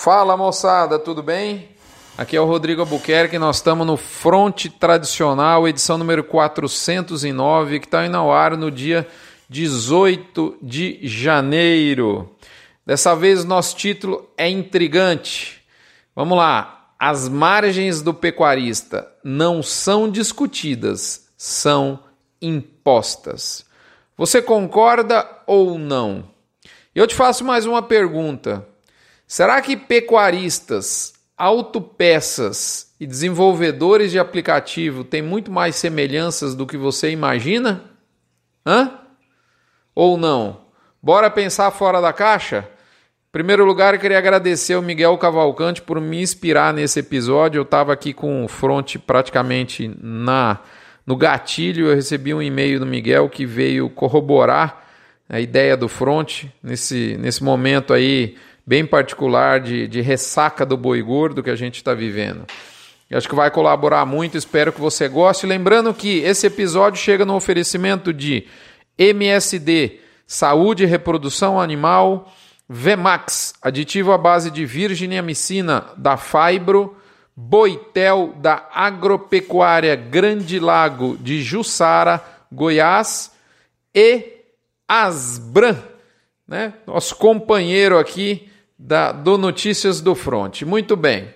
[0.00, 1.70] Fala moçada, tudo bem?
[2.16, 8.06] Aqui é o Rodrigo Albuquerque, nós estamos no Fronte Tradicional, edição número 409, que está
[8.06, 9.08] indo ao ar no dia
[9.48, 12.32] 18 de janeiro.
[12.86, 15.64] Dessa vez nosso título é intrigante.
[16.14, 16.92] Vamos lá.
[16.96, 21.98] As margens do pecuarista não são discutidas, são
[22.40, 23.66] impostas.
[24.16, 26.30] Você concorda ou não?
[26.94, 28.64] Eu te faço mais uma pergunta.
[29.28, 37.10] Será que pecuaristas, autopeças e desenvolvedores de aplicativo têm muito mais semelhanças do que você
[37.10, 37.84] imagina?
[38.66, 39.00] Hã?
[39.94, 40.62] Ou não?
[41.02, 42.66] Bora pensar fora da caixa?
[43.28, 47.58] Em primeiro lugar, eu queria agradecer ao Miguel Cavalcante por me inspirar nesse episódio.
[47.58, 50.60] Eu estava aqui com o front praticamente na
[51.06, 51.88] no gatilho.
[51.88, 54.86] Eu recebi um e-mail do Miguel que veio corroborar
[55.28, 58.34] a ideia do front nesse, nesse momento aí
[58.68, 62.44] bem particular de, de ressaca do boi gordo que a gente está vivendo.
[63.08, 65.46] Eu acho que vai colaborar muito, espero que você goste.
[65.46, 68.46] Lembrando que esse episódio chega no oferecimento de
[68.98, 72.30] MSD, Saúde e Reprodução Animal,
[72.68, 76.94] Vemax, aditivo à base de virginiamicina da Fibro,
[77.34, 82.22] Boitel da Agropecuária Grande Lago de Jussara,
[82.52, 83.32] Goiás
[83.94, 84.42] e
[84.86, 85.78] Asbran,
[86.46, 86.74] né?
[86.86, 90.62] nosso companheiro aqui da, do Notícias do Front.
[90.62, 91.34] Muito bem.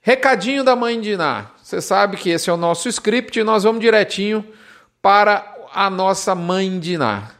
[0.00, 1.50] Recadinho da mãe de Iná.
[1.62, 4.44] Você sabe que esse é o nosso script e nós vamos direitinho
[5.00, 7.30] para a nossa mãe de Iná.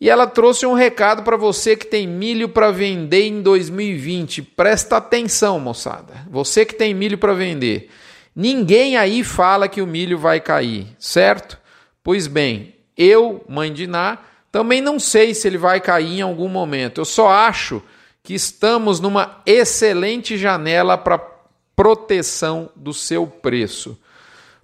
[0.00, 4.42] E ela trouxe um recado para você que tem milho para vender em 2020.
[4.42, 6.14] Presta atenção, moçada.
[6.28, 7.88] Você que tem milho para vender.
[8.34, 11.56] Ninguém aí fala que o milho vai cair, certo?
[12.02, 14.18] Pois bem, eu, mãe de Iná,
[14.50, 17.00] também não sei se ele vai cair em algum momento.
[17.00, 17.80] Eu só acho
[18.22, 21.18] que estamos numa excelente janela para
[21.74, 23.98] proteção do seu preço.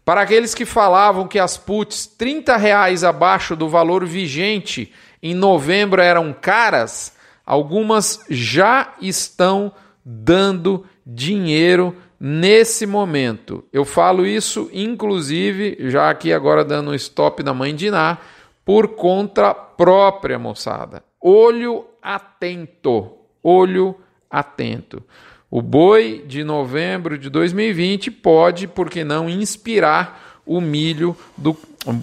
[0.05, 6.01] Para aqueles que falavam que as puts 30 reais abaixo do valor vigente em novembro
[6.01, 7.13] eram caras,
[7.45, 9.73] algumas já estão
[10.05, 13.65] dando dinheiro nesse momento.
[13.73, 18.19] Eu falo isso, inclusive, já aqui agora dando um stop na mãe de Ná,
[18.65, 21.03] por conta própria, moçada.
[21.21, 23.18] Olho atento,
[23.49, 23.97] olho
[24.31, 25.03] atento.
[25.51, 31.57] O boi de novembro de 2020 pode, por que não, inspirar o milho do.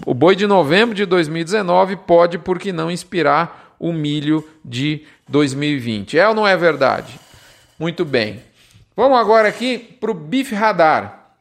[0.04, 6.18] O boi de novembro de 2019 pode, por que não, inspirar o milho de 2020.
[6.18, 7.20] É ou não é verdade?
[7.78, 8.42] Muito bem.
[8.96, 11.34] Vamos agora aqui para o Bife Radar.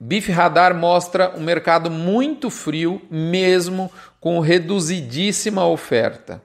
[0.00, 6.42] Bife Radar mostra um mercado muito frio, mesmo com reduzidíssima oferta.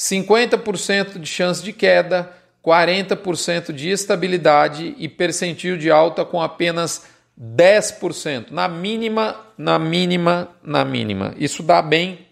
[0.00, 2.32] 50% de chance de queda,
[2.64, 7.04] 40% de estabilidade e percentil de alta com apenas
[7.38, 8.46] 10%.
[8.50, 11.34] Na mínima, na mínima, na mínima.
[11.36, 12.26] Isso dá bem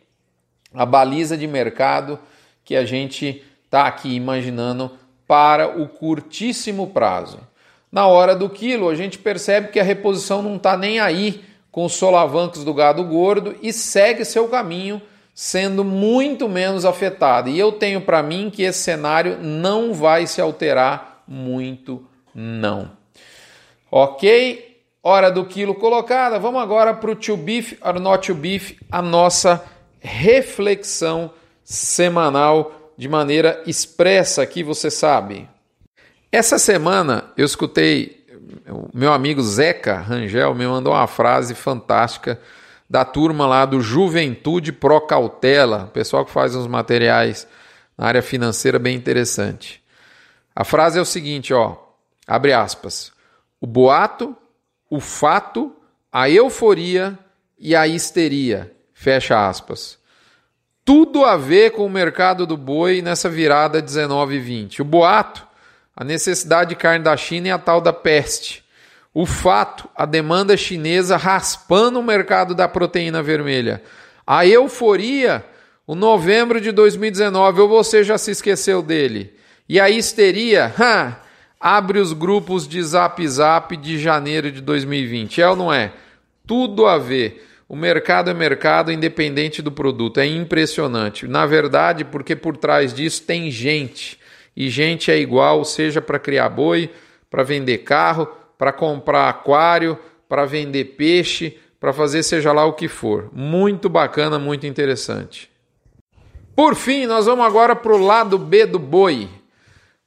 [0.72, 2.18] a baliza de mercado
[2.64, 4.90] que a gente está aqui imaginando
[5.26, 7.38] para o curtíssimo prazo.
[7.92, 11.84] Na hora do quilo, a gente percebe que a reposição não está nem aí com
[11.84, 15.02] os solavancos do gado gordo e segue seu caminho,
[15.40, 17.48] sendo muito menos afetado.
[17.48, 22.04] E eu tenho para mim que esse cenário não vai se alterar muito,
[22.34, 22.90] não.
[23.88, 24.82] Ok?
[25.00, 26.40] Hora do quilo colocada.
[26.40, 29.64] Vamos agora para o to beef or not to beef, a nossa
[30.00, 31.30] reflexão
[31.62, 35.48] semanal de maneira expressa aqui, você sabe.
[36.32, 38.26] Essa semana eu escutei
[38.92, 42.40] meu amigo Zeca Rangel me mandou uma frase fantástica
[42.88, 47.46] da turma lá do Juventude Pro Cautela, pessoal que faz uns materiais
[47.96, 49.82] na área financeira bem interessante.
[50.54, 51.76] A frase é o seguinte, ó,
[52.26, 53.12] abre aspas:
[53.60, 54.36] o boato,
[54.90, 55.74] o fato,
[56.10, 57.18] a euforia
[57.58, 59.98] e a histeria, fecha aspas.
[60.84, 64.82] Tudo a ver com o mercado do boi nessa virada 19 e 20.
[64.82, 65.48] O boato
[66.00, 68.64] a necessidade de carne da China e a tal da peste.
[69.12, 73.82] O fato, a demanda chinesa raspando o mercado da proteína vermelha.
[74.26, 75.44] A euforia,
[75.86, 79.32] o novembro de 2019, ou você já se esqueceu dele.
[79.68, 81.16] E a histeria, ha,
[81.58, 85.40] abre os grupos de Zap Zap de janeiro de 2020.
[85.40, 85.92] É ou não é?
[86.46, 87.46] Tudo a ver.
[87.68, 90.20] O mercado é mercado independente do produto.
[90.20, 91.26] É impressionante.
[91.26, 94.18] Na verdade, porque por trás disso tem gente
[94.56, 96.90] e gente é igual, seja para criar boi,
[97.30, 98.26] para vender carro,
[98.58, 99.96] para comprar aquário,
[100.28, 103.30] para vender peixe, para fazer seja lá o que for.
[103.32, 105.48] Muito bacana, muito interessante.
[106.54, 109.28] Por fim, nós vamos agora para o lado B do boi.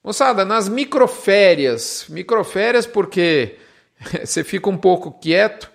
[0.04, 3.56] Moçada, nas microférias, microférias porque
[4.26, 5.72] você fica um pouco quieto,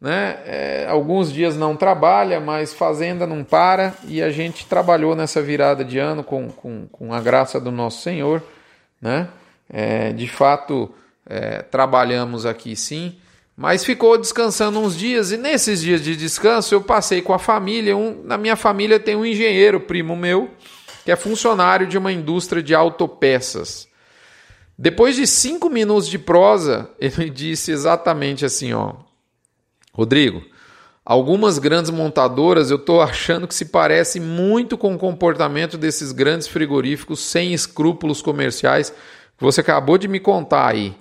[0.00, 0.38] né?
[0.44, 5.84] É, alguns dias não trabalha, mas fazenda não para e a gente trabalhou nessa virada
[5.84, 8.42] de ano com, com, com a graça do nosso Senhor,
[9.00, 9.28] né?
[9.70, 10.92] É, de fato,
[11.28, 13.16] é, trabalhamos aqui sim,
[13.56, 17.96] mas ficou descansando uns dias e nesses dias de descanso eu passei com a família.
[17.96, 20.50] Um, na minha família tem um engenheiro, primo meu,
[21.04, 23.88] que é funcionário de uma indústria de autopeças.
[24.78, 28.94] Depois de cinco minutos de prosa, ele disse exatamente assim, ó,
[29.92, 30.40] Rodrigo,
[31.04, 36.46] algumas grandes montadoras eu estou achando que se parece muito com o comportamento desses grandes
[36.46, 38.90] frigoríficos sem escrúpulos comerciais
[39.36, 40.94] que você acabou de me contar aí.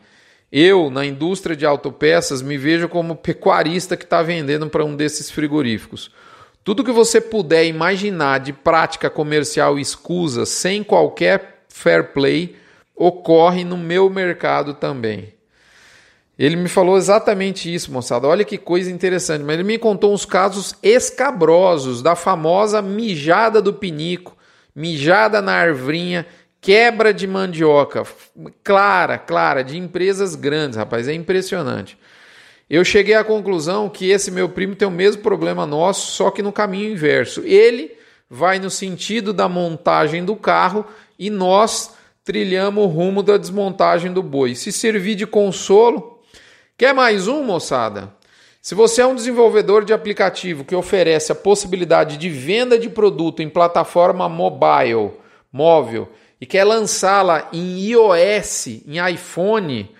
[0.51, 5.29] Eu, na indústria de autopeças, me vejo como pecuarista que está vendendo para um desses
[5.29, 6.09] frigoríficos.
[6.63, 12.55] Tudo que você puder imaginar de prática comercial escusa, sem qualquer fair play,
[12.95, 15.33] ocorre no meu mercado também.
[16.37, 18.27] Ele me falou exatamente isso, moçada.
[18.27, 19.43] Olha que coisa interessante.
[19.43, 24.37] Mas ele me contou uns casos escabrosos da famosa mijada do pinico,
[24.75, 26.27] mijada na arvrinha,
[26.67, 28.03] quebra de mandioca.
[28.61, 31.07] Clara, clara, de empresas grandes, rapaz.
[31.07, 31.97] É impressionante.
[32.69, 36.41] Eu cheguei à conclusão que esse meu primo tem o mesmo problema nosso, só que
[36.41, 37.41] no caminho inverso.
[37.45, 37.95] Ele
[38.29, 40.85] vai no sentido da montagem do carro
[41.17, 44.53] e nós trilhamos o rumo da desmontagem do boi.
[44.53, 46.17] Se servir de consolo,
[46.77, 48.13] Quer mais um, moçada?
[48.61, 53.41] Se você é um desenvolvedor de aplicativo que oferece a possibilidade de venda de produto
[53.41, 55.13] em plataforma mobile,
[55.57, 59.91] móvel, e quer lançá-la em iOS, em iPhone,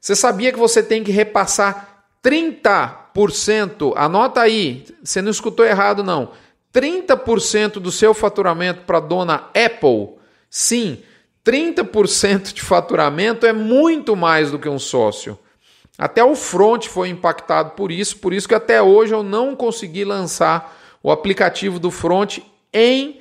[0.00, 6.32] você sabia que você tem que repassar 30%, anota aí, você não escutou errado não,
[6.74, 10.16] 30% do seu faturamento para a dona Apple?
[10.50, 11.00] Sim,
[11.46, 15.38] 30% de faturamento é muito mais do que um sócio.
[15.96, 20.04] Até o front foi impactado por isso, por isso que até hoje eu não consegui
[20.04, 22.38] lançar o aplicativo do front
[22.72, 23.20] em,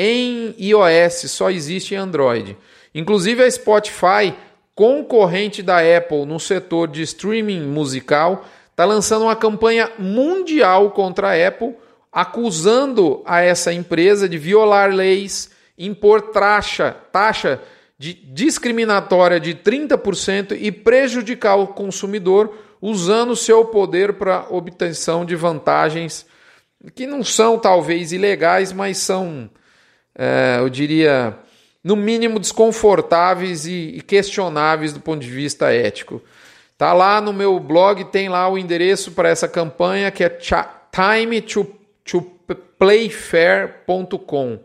[0.00, 2.56] em iOS, só existe em Android.
[2.94, 4.32] Inclusive a Spotify,
[4.72, 11.48] concorrente da Apple no setor de streaming musical, está lançando uma campanha mundial contra a
[11.48, 11.74] Apple,
[12.12, 17.60] acusando a essa empresa de violar leis, impor taxa, taxa
[17.98, 26.24] de discriminatória de 30% e prejudicar o consumidor usando seu poder para obtenção de vantagens
[26.94, 29.50] que não são talvez ilegais, mas são,
[30.18, 31.38] é, eu diria,
[31.82, 36.20] no mínimo desconfortáveis e, questionáveis do ponto de vista ético.
[36.76, 41.40] Tá lá no meu blog, tem lá o endereço para essa campanha que é time
[41.40, 41.66] to,
[42.04, 42.20] to
[42.78, 44.58] playfair.com.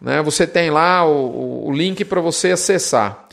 [0.00, 0.22] Né?
[0.22, 3.28] Você tem lá o, o link para você acessar.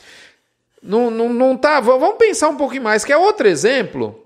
[0.82, 1.80] Não, não, não tá.
[1.80, 3.04] Vamos pensar um pouquinho mais.
[3.04, 4.22] Quer outro exemplo?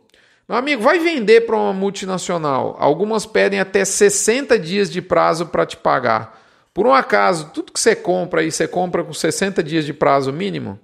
[0.48, 2.76] Meu amigo, vai vender para uma multinacional.
[2.80, 6.38] Algumas pedem até 60 dias de prazo para te pagar.
[6.78, 10.32] Por um acaso, tudo que você compra aí, você compra com 60 dias de prazo
[10.32, 10.78] mínimo?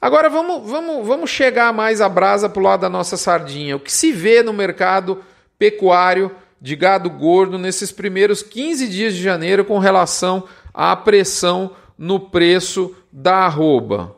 [0.00, 3.76] Agora vamos, vamos, vamos chegar mais a brasa para o lado da nossa sardinha.
[3.76, 5.22] O que se vê no mercado
[5.58, 12.18] pecuário de gado gordo nesses primeiros 15 dias de janeiro com relação à pressão no
[12.18, 14.16] preço da arroba.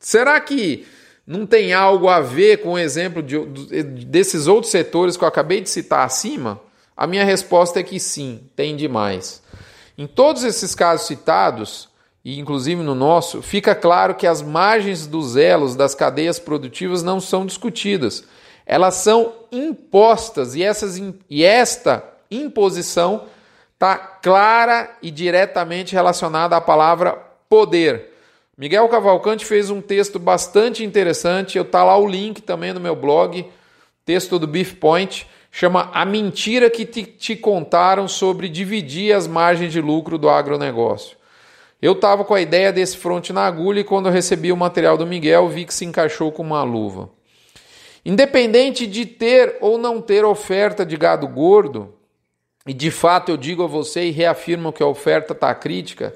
[0.00, 0.84] Será que
[1.24, 3.38] não tem algo a ver com o exemplo de,
[4.04, 6.60] desses outros setores que eu acabei de citar acima?
[6.98, 9.42] A minha resposta é que sim, tem demais.
[9.96, 11.88] Em todos esses casos citados,
[12.22, 17.20] e inclusive no nosso, fica claro que as margens dos elos das cadeias produtivas não
[17.20, 18.24] são discutidas
[18.68, 21.00] elas são impostas e, essas,
[21.30, 23.24] e esta imposição
[23.72, 27.12] está clara e diretamente relacionada à palavra
[27.48, 28.12] poder.
[28.58, 32.94] Miguel Cavalcante fez um texto bastante interessante, eu tá lá o link também no meu
[32.94, 33.46] blog,
[34.04, 39.72] texto do Beef Point, chama A Mentira que te, te contaram sobre dividir as margens
[39.72, 41.16] de lucro do agronegócio.
[41.80, 45.06] Eu estava com a ideia desse fronte na agulha e quando recebi o material do
[45.06, 47.08] Miguel, vi que se encaixou com uma luva.
[48.04, 51.94] Independente de ter ou não ter oferta de gado gordo,
[52.66, 56.14] e de fato eu digo a você e reafirmo que a oferta está crítica,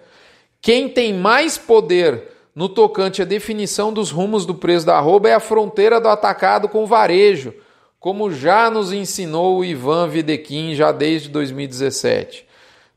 [0.61, 5.35] quem tem mais poder no tocante à definição dos rumos do preço da arroba é
[5.35, 7.55] a fronteira do atacado com o varejo,
[8.03, 12.45] como já nos ensinou o Ivan Videquim já desde 2017.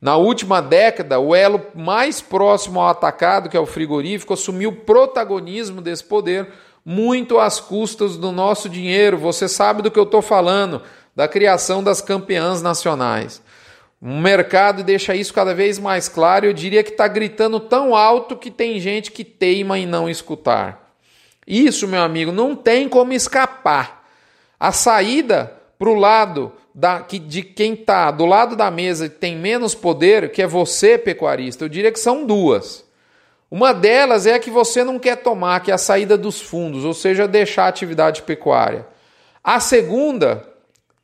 [0.02, 5.80] Na última década, o elo mais próximo ao atacado, que é o frigorífico, assumiu protagonismo
[5.80, 6.48] desse poder
[6.84, 9.16] muito às custas do nosso dinheiro.
[9.20, 10.82] Você sabe do que eu estou falando,
[11.16, 13.44] da criação das campeãs nacionais.
[14.02, 16.48] O mercado deixa isso cada vez mais claro.
[16.48, 20.96] Eu diria que está gritando tão alto que tem gente que teima em não escutar.
[21.46, 24.05] Isso, meu amigo, não tem como escapar.
[24.60, 29.36] A saída para o lado da, de quem está do lado da mesa e tem
[29.36, 32.86] menos poder, que é você, pecuarista, eu diria que são duas.
[33.50, 36.84] Uma delas é a que você não quer tomar, que é a saída dos fundos,
[36.84, 38.86] ou seja, deixar a atividade pecuária.
[39.44, 40.46] A segunda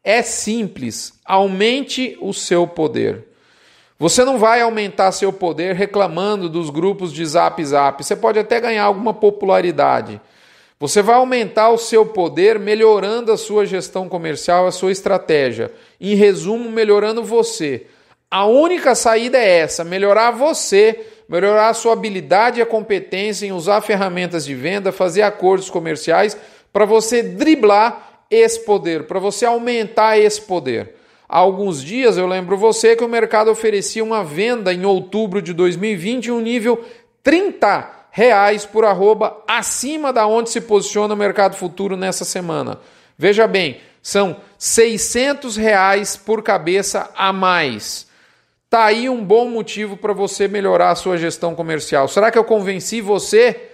[0.04, 3.28] é simples: aumente o seu poder.
[4.00, 8.04] Você não vai aumentar seu poder reclamando dos grupos de zap zap.
[8.04, 10.20] Você pode até ganhar alguma popularidade.
[10.82, 15.72] Você vai aumentar o seu poder melhorando a sua gestão comercial, a sua estratégia.
[16.00, 17.86] Em resumo, melhorando você.
[18.32, 23.52] A única saída é essa: melhorar você, melhorar a sua habilidade e a competência em
[23.52, 26.36] usar ferramentas de venda, fazer acordos comerciais
[26.74, 30.96] para você driblar esse poder, para você aumentar esse poder.
[31.30, 35.54] Há alguns dias eu lembro você que o mercado oferecia uma venda em outubro de
[35.54, 36.84] 2020 em um nível
[37.22, 42.80] 30 reais por arroba acima da onde se posiciona o mercado futuro nessa semana.
[43.18, 48.08] Veja bem, são 600 reais por cabeça a mais.
[48.70, 52.08] Tá aí um bom motivo para você melhorar a sua gestão comercial.
[52.08, 53.70] Será que eu convenci você?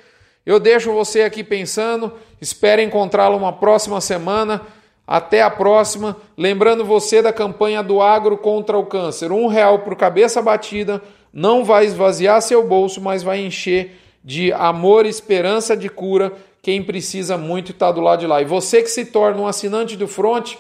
[0.46, 4.62] Eu deixo você aqui pensando, espero encontrá-lo uma próxima semana.
[5.06, 6.18] Até a próxima.
[6.38, 9.32] Lembrando você da campanha do Agro contra o Câncer.
[9.32, 11.02] Um real por cabeça batida
[11.32, 17.38] não vai esvaziar seu bolso, mas vai encher de amor esperança de cura quem precisa
[17.38, 18.42] muito está do lado de lá.
[18.42, 20.56] E você que se torna um assinante do Front,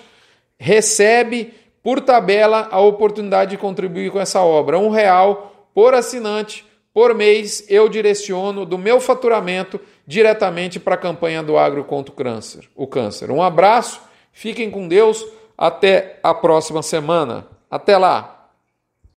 [0.57, 4.79] recebe por tabela a oportunidade de contribuir com essa obra.
[4.79, 11.43] Um real por assinante por mês eu direciono do meu faturamento diretamente para a campanha
[11.43, 12.69] do agro contra o câncer.
[12.73, 13.29] O câncer.
[13.29, 13.99] Um abraço,
[14.31, 15.25] fiquem com Deus,
[15.57, 17.45] até a próxima semana.
[17.69, 18.36] Até lá!